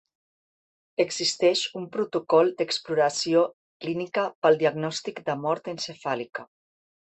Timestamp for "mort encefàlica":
5.45-6.51